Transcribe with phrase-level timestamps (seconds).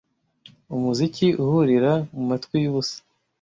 [0.75, 2.97] Umuziki uhurira mumatwi yubusa,